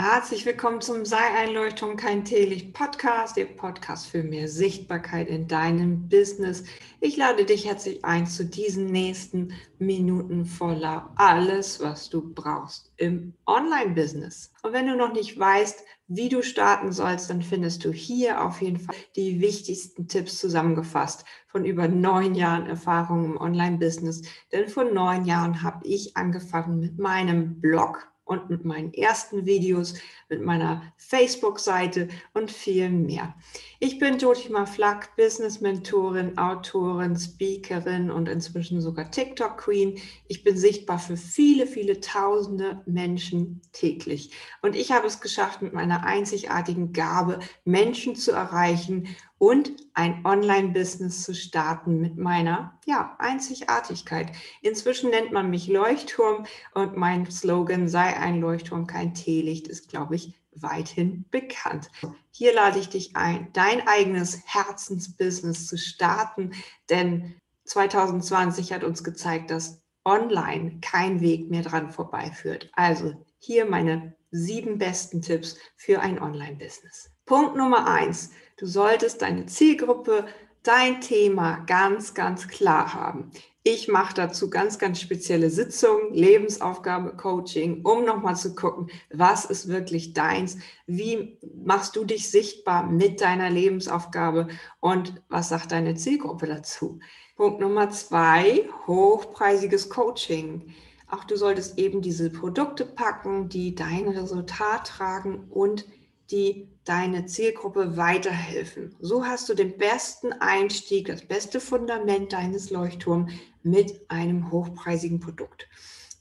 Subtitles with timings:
[0.00, 6.08] Herzlich willkommen zum Sei Einleuchtung kein Teelicht Podcast, der Podcast für mehr Sichtbarkeit in deinem
[6.08, 6.62] Business.
[7.00, 13.34] Ich lade dich herzlich ein zu diesen nächsten Minuten voller alles, was du brauchst im
[13.44, 14.52] Online-Business.
[14.62, 18.62] Und wenn du noch nicht weißt, wie du starten sollst, dann findest du hier auf
[18.62, 24.22] jeden Fall die wichtigsten Tipps zusammengefasst von über neun Jahren Erfahrung im Online-Business.
[24.52, 29.94] Denn vor neun Jahren habe ich angefangen mit meinem Blog und mit meinen ersten Videos,
[30.28, 33.34] mit meiner Facebook-Seite und viel mehr.
[33.80, 39.98] Ich bin Jotima Flack, Business-Mentorin, Autorin, Speakerin und inzwischen sogar TikTok-Queen.
[40.28, 44.32] Ich bin sichtbar für viele, viele tausende Menschen täglich.
[44.60, 51.22] Und ich habe es geschafft, mit meiner einzigartigen Gabe Menschen zu erreichen und ein Online-Business
[51.22, 54.32] zu starten mit meiner ja, Einzigartigkeit.
[54.62, 60.16] Inzwischen nennt man mich Leuchtturm und mein Slogan sei ein Leuchtturm, kein Teelicht ist, glaube
[60.16, 61.90] ich, weithin bekannt.
[62.32, 66.52] Hier lade ich dich ein, dein eigenes Herzensbusiness zu starten,
[66.90, 72.70] denn 2020 hat uns gezeigt, dass online kein Weg mehr dran vorbeiführt.
[72.72, 77.10] Also hier meine sieben besten Tipps für ein Online-Business.
[77.28, 80.24] Punkt Nummer eins Du solltest deine Zielgruppe,
[80.62, 83.30] dein Thema ganz, ganz klar haben.
[83.62, 89.68] Ich mache dazu ganz, ganz spezielle Sitzungen, Lebensaufgabe, Coaching, um nochmal zu gucken, was ist
[89.68, 94.48] wirklich deins, wie machst du dich sichtbar mit deiner Lebensaufgabe
[94.80, 96.98] und was sagt deine Zielgruppe dazu.
[97.36, 100.74] Punkt Nummer zwei, hochpreisiges Coaching.
[101.10, 105.86] Auch du solltest eben diese Produkte packen, die dein Resultat tragen und
[106.30, 108.94] die deine Zielgruppe weiterhelfen.
[109.00, 115.68] So hast du den besten Einstieg, das beste Fundament deines Leuchtturms mit einem hochpreisigen Produkt.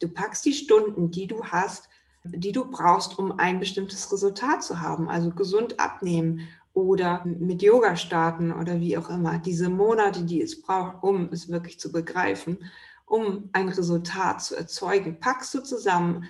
[0.00, 1.88] Du packst die Stunden, die du hast,
[2.24, 7.96] die du brauchst, um ein bestimmtes Resultat zu haben, also gesund abnehmen oder mit Yoga
[7.96, 9.38] starten oder wie auch immer.
[9.38, 12.58] Diese Monate, die es braucht, um es wirklich zu begreifen,
[13.06, 16.24] um ein Resultat zu erzeugen, packst du zusammen,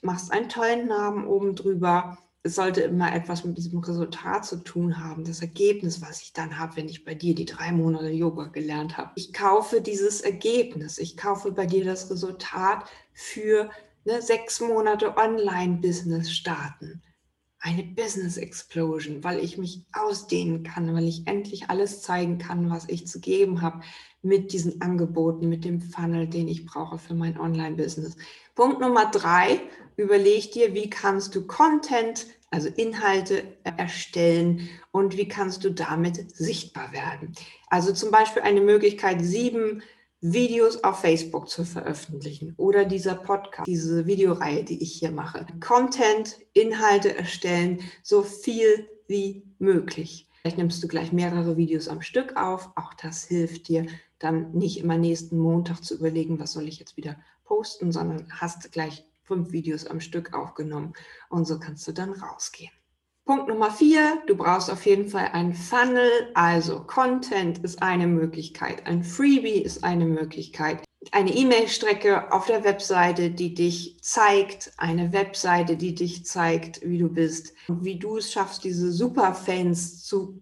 [0.00, 5.02] machst einen tollen Namen oben drüber es sollte immer etwas mit diesem Resultat zu tun
[5.02, 8.44] haben, das Ergebnis, was ich dann habe, wenn ich bei dir die drei Monate Yoga
[8.44, 9.10] gelernt habe.
[9.16, 13.68] Ich kaufe dieses Ergebnis, ich kaufe bei dir das Resultat für
[14.04, 17.02] ne, sechs Monate Online-Business starten.
[17.58, 22.88] Eine Business Explosion, weil ich mich ausdehnen kann, weil ich endlich alles zeigen kann, was
[22.88, 23.80] ich zu geben habe
[24.22, 28.16] mit diesen Angeboten, mit dem Funnel, den ich brauche für mein Online-Business.
[28.54, 29.60] Punkt Nummer drei,
[29.96, 36.92] überleg dir, wie kannst du Content also Inhalte erstellen und wie kannst du damit sichtbar
[36.92, 37.34] werden.
[37.68, 39.82] Also zum Beispiel eine Möglichkeit, sieben
[40.20, 45.46] Videos auf Facebook zu veröffentlichen oder dieser Podcast, diese Videoreihe, die ich hier mache.
[45.60, 50.28] Content, Inhalte erstellen, so viel wie möglich.
[50.40, 52.70] Vielleicht nimmst du gleich mehrere Videos am Stück auf.
[52.76, 53.86] Auch das hilft dir,
[54.18, 58.70] dann nicht immer nächsten Montag zu überlegen, was soll ich jetzt wieder posten, sondern hast
[58.72, 60.94] gleich fünf Videos am Stück aufgenommen.
[61.28, 62.72] Und so kannst du dann rausgehen.
[63.24, 68.86] Punkt Nummer vier, du brauchst auf jeden Fall ein Funnel, also Content ist eine Möglichkeit,
[68.86, 75.76] ein Freebie ist eine Möglichkeit, eine E-Mail-Strecke auf der Webseite, die dich zeigt, eine Webseite,
[75.76, 77.52] die dich zeigt, wie du bist.
[77.66, 80.40] Und wie du es schaffst, diese Superfans zu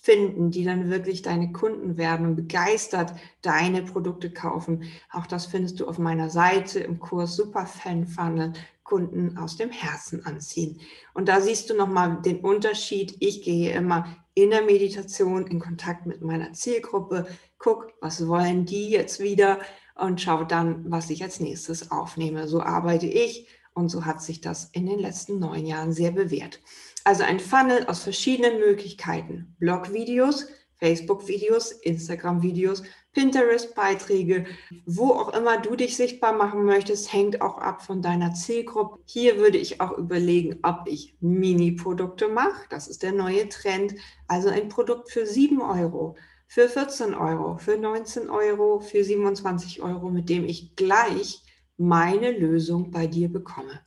[0.00, 4.84] finden, die dann wirklich deine Kunden werden und begeistert deine Produkte kaufen.
[5.10, 8.52] Auch das findest du auf meiner Seite im Kurs Super Fan Funnel
[8.84, 10.80] Kunden aus dem Herzen anziehen.
[11.14, 13.16] Und da siehst du nochmal den Unterschied.
[13.20, 17.26] Ich gehe immer in der Meditation in Kontakt mit meiner Zielgruppe,
[17.58, 19.60] guck, was wollen die jetzt wieder
[19.94, 22.48] und schau dann, was ich als nächstes aufnehme.
[22.48, 26.60] So arbeite ich und so hat sich das in den letzten neun Jahren sehr bewährt.
[27.04, 29.56] Also ein Funnel aus verschiedenen Möglichkeiten.
[29.58, 30.46] Blog-Videos,
[30.78, 32.82] Facebook-Videos, Instagram-Videos,
[33.12, 34.46] Pinterest-Beiträge,
[34.86, 38.98] wo auch immer du dich sichtbar machen möchtest, hängt auch ab von deiner Zielgruppe.
[39.04, 42.66] Hier würde ich auch überlegen, ob ich Mini-Produkte mache.
[42.70, 43.94] Das ist der neue Trend.
[44.28, 46.16] Also ein Produkt für 7 Euro,
[46.46, 51.42] für 14 Euro, für 19 Euro, für 27 Euro, mit dem ich gleich
[51.76, 53.80] meine Lösung bei dir bekomme.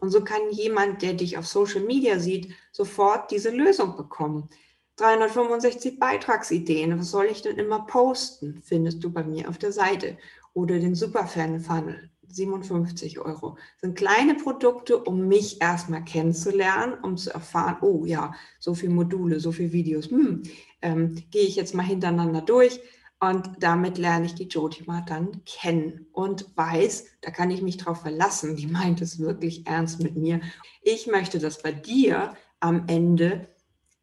[0.00, 4.48] Und so kann jemand, der dich auf Social Media sieht, sofort diese Lösung bekommen.
[4.96, 10.18] 365 Beitragsideen, was soll ich denn immer posten, findest du bei mir auf der Seite.
[10.52, 13.56] Oder den Superfan Funnel, 57 Euro.
[13.56, 18.92] Das sind kleine Produkte, um mich erstmal kennenzulernen, um zu erfahren, oh ja, so viele
[18.92, 20.42] Module, so viele Videos, hm,
[20.82, 22.80] ähm, gehe ich jetzt mal hintereinander durch
[23.22, 28.00] Und damit lerne ich die Jotima dann kennen und weiß, da kann ich mich drauf
[28.00, 28.56] verlassen.
[28.56, 30.40] Die meint es wirklich ernst mit mir.
[30.80, 33.46] Ich möchte, dass bei dir am Ende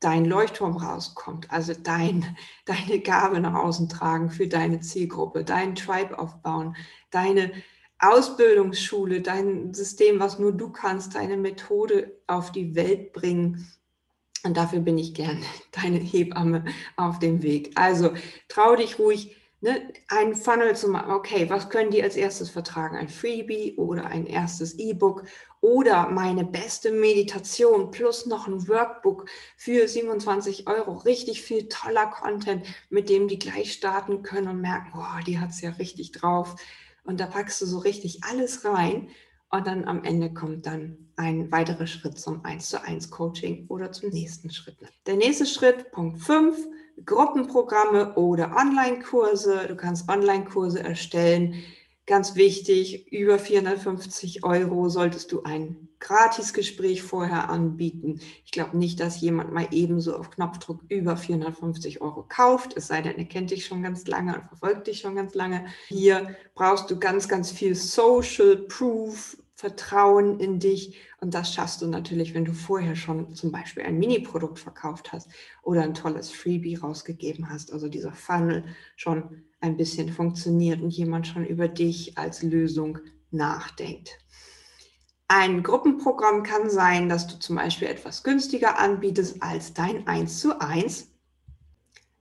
[0.00, 2.36] dein Leuchtturm rauskommt, also dein,
[2.66, 6.76] deine Gabe nach außen tragen für deine Zielgruppe, deinen Tribe aufbauen,
[7.10, 7.52] deine
[7.98, 13.66] Ausbildungsschule, dein System, was nur du kannst, deine Methode auf die Welt bringen.
[14.46, 16.64] Und dafür bin ich gern deine Hebamme
[16.96, 17.72] auf dem Weg.
[17.74, 18.12] Also
[18.48, 21.10] trau dich ruhig, ne, einen Funnel zu machen.
[21.10, 22.96] Okay, was können die als erstes vertragen?
[22.96, 25.24] Ein Freebie oder ein erstes E-Book
[25.60, 30.92] oder meine beste Meditation plus noch ein Workbook für 27 Euro.
[30.92, 35.50] Richtig viel toller Content, mit dem die gleich starten können und merken, boah, die hat
[35.50, 36.54] es ja richtig drauf
[37.04, 39.08] und da packst du so richtig alles rein
[39.50, 43.92] und dann am Ende kommt dann ein weiterer Schritt zum 1 zu 1 Coaching oder
[43.92, 44.76] zum nächsten Schritt.
[45.06, 46.56] Der nächste Schritt, Punkt 5,
[47.04, 49.66] Gruppenprogramme oder Online-Kurse.
[49.68, 51.62] Du kannst Online-Kurse erstellen.
[52.06, 58.20] Ganz wichtig, über 450 Euro solltest du ein Gratisgespräch vorher anbieten.
[58.44, 63.02] Ich glaube nicht, dass jemand mal ebenso auf Knopfdruck über 450 Euro kauft, es sei
[63.02, 65.66] denn, er kennt dich schon ganz lange und verfolgt dich schon ganz lange.
[65.88, 71.88] Hier brauchst du ganz, ganz viel Social Proof, Vertrauen in dich und das schaffst du
[71.88, 75.28] natürlich, wenn du vorher schon zum Beispiel ein Mini-Produkt verkauft hast
[75.62, 78.64] oder ein tolles Freebie rausgegeben hast, also dieser Funnel
[78.94, 82.98] schon ein bisschen funktioniert und jemand schon über dich als Lösung
[83.30, 84.18] nachdenkt.
[85.28, 90.60] Ein Gruppenprogramm kann sein, dass du zum Beispiel etwas günstiger anbietest als dein 1 zu
[90.60, 91.10] 1,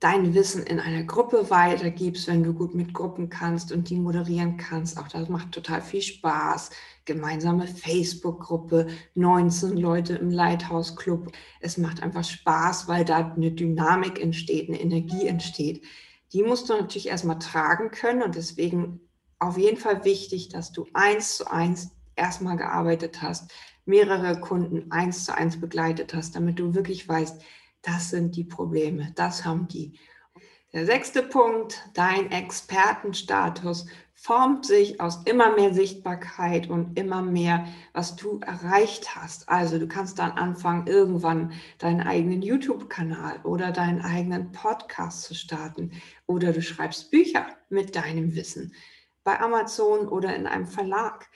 [0.00, 4.58] dein Wissen in einer Gruppe weitergibst, wenn du gut mit Gruppen kannst und die moderieren
[4.58, 4.98] kannst.
[4.98, 6.70] Auch das macht total viel Spaß.
[7.06, 11.32] Gemeinsame Facebook-Gruppe, 19 Leute im Lighthouse-Club.
[11.60, 15.84] Es macht einfach Spaß, weil da eine Dynamik entsteht, eine Energie entsteht.
[16.32, 19.00] Die musst du natürlich erstmal tragen können und deswegen
[19.38, 23.50] auf jeden Fall wichtig, dass du eins zu eins erstmal gearbeitet hast,
[23.84, 27.42] mehrere Kunden eins zu eins begleitet hast, damit du wirklich weißt,
[27.82, 29.98] das sind die Probleme, das haben die.
[30.72, 33.86] Der sechste Punkt, dein Expertenstatus
[34.22, 39.48] formt sich aus immer mehr Sichtbarkeit und immer mehr, was du erreicht hast.
[39.48, 45.92] Also du kannst dann anfangen, irgendwann deinen eigenen YouTube-Kanal oder deinen eigenen Podcast zu starten
[46.26, 48.74] oder du schreibst Bücher mit deinem Wissen
[49.24, 51.26] bei Amazon oder in einem Verlag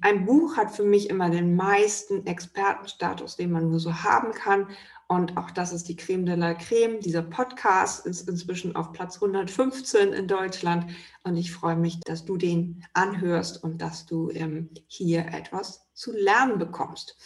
[0.00, 4.66] ein Buch hat für mich immer den meisten Expertenstatus, den man nur so haben kann.
[5.10, 7.00] Und auch das ist die Creme de la Creme.
[7.00, 10.90] Dieser Podcast ist inzwischen auf Platz 115 in Deutschland.
[11.24, 16.12] Und ich freue mich, dass du den anhörst und dass du ähm, hier etwas zu
[16.12, 17.16] lernen bekommst.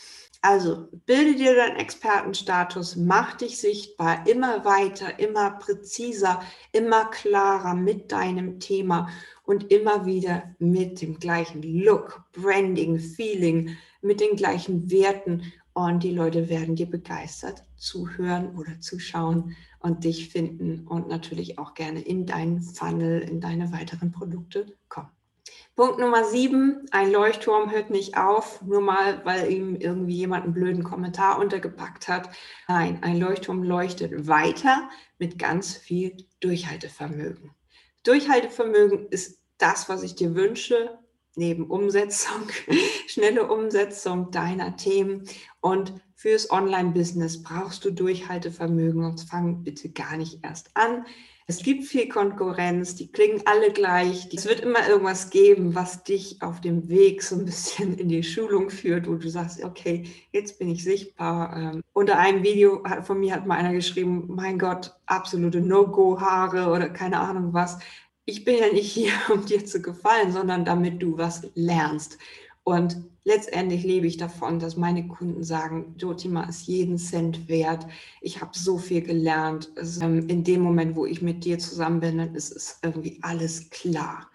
[0.42, 6.40] Also bilde dir deinen Expertenstatus, mach dich sichtbar, immer weiter, immer präziser,
[6.70, 9.08] immer klarer mit deinem Thema
[9.42, 15.52] und immer wieder mit dem gleichen Look, Branding, Feeling, mit den gleichen Werten.
[15.74, 21.74] Und die Leute werden dir begeistert zuhören oder zuschauen und dich finden und natürlich auch
[21.74, 25.10] gerne in deinen Funnel, in deine weiteren Produkte kommen.
[25.74, 30.52] Punkt Nummer sieben, ein Leuchtturm hört nicht auf, nur mal, weil ihm irgendwie jemand einen
[30.52, 32.28] blöden Kommentar untergepackt hat.
[32.68, 34.88] Nein, ein Leuchtturm leuchtet weiter
[35.18, 37.52] mit ganz viel Durchhaltevermögen.
[38.04, 40.98] Durchhaltevermögen ist das, was ich dir wünsche,
[41.36, 42.48] neben Umsetzung,
[43.06, 45.24] schnelle Umsetzung deiner Themen.
[45.60, 51.04] Und fürs Online-Business brauchst du Durchhaltevermögen und fang bitte gar nicht erst an.
[51.48, 54.28] Es gibt viel Konkurrenz, die klingen alle gleich.
[54.32, 58.22] Es wird immer irgendwas geben, was dich auf dem Weg so ein bisschen in die
[58.22, 61.56] Schulung führt, wo du sagst, okay, jetzt bin ich sichtbar.
[61.56, 66.88] Ähm, unter einem Video von mir hat mal einer geschrieben, mein Gott, absolute No-Go-Haare oder
[66.88, 67.80] keine Ahnung was.
[68.26, 72.16] Ich bin ja nicht hier, um dir zu gefallen, sondern damit du was lernst.
[72.64, 77.86] Und letztendlich lebe ich davon, dass meine Kunden sagen, Jotima ist jeden Cent wert.
[78.20, 79.70] Ich habe so viel gelernt.
[79.76, 83.18] Es, ähm, in dem Moment, wo ich mit dir zusammen bin, dann ist es irgendwie
[83.22, 84.30] alles klar.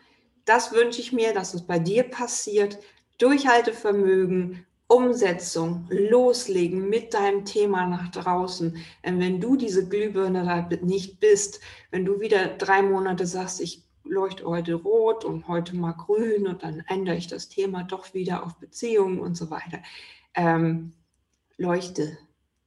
[0.45, 2.79] Das wünsche ich mir, dass es bei dir passiert.
[3.17, 8.77] Durchhaltevermögen, Umsetzung, loslegen mit deinem Thema nach draußen.
[9.05, 11.59] Denn wenn du diese Glühbirne da nicht bist,
[11.91, 16.63] wenn du wieder drei Monate sagst, ich leuchte heute rot und heute mal grün und
[16.63, 19.79] dann ändere ich das Thema doch wieder auf Beziehungen und so weiter.
[20.33, 20.93] Ähm,
[21.57, 22.17] leuchte,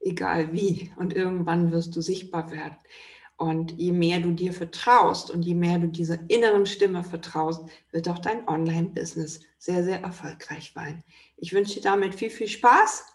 [0.01, 0.93] egal wie.
[0.97, 2.77] Und irgendwann wirst du sichtbar werden.
[3.37, 8.07] Und je mehr du dir vertraust und je mehr du dieser inneren Stimme vertraust, wird
[8.09, 11.03] auch dein Online-Business sehr, sehr erfolgreich sein.
[11.39, 13.07] Ich wünsche dir damit viel, viel Spaß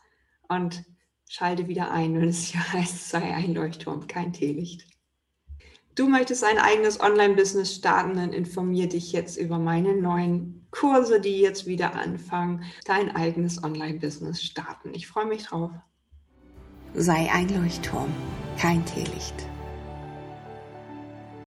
[0.47, 0.83] und
[1.29, 4.87] schalte wieder ein, wenn es hier heißt, sei ein Leuchtturm, kein Teelicht.
[5.95, 11.39] Du möchtest ein eigenes Online-Business starten, dann informier dich jetzt über meine neuen Kurse, die
[11.39, 14.93] jetzt wieder anfangen, dein eigenes Online-Business starten.
[14.93, 15.71] Ich freue mich drauf.
[16.93, 18.13] Sei ein Leuchtturm,
[18.57, 19.47] kein Teelicht.